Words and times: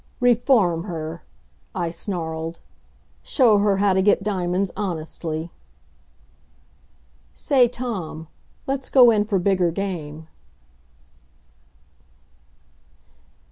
"Reform 0.19 0.85
her!" 0.85 1.21
I 1.75 1.91
snarled. 1.91 2.57
"Show 3.21 3.59
her 3.59 3.77
how 3.77 3.93
to 3.93 4.01
get 4.01 4.23
diamonds 4.23 4.71
honestly." 4.75 5.51
Say, 7.35 7.67
Tom, 7.67 8.27
let's 8.65 8.89
go 8.89 9.11
in 9.11 9.25
for 9.25 9.37
bigger 9.37 9.69
game. 9.69 10.25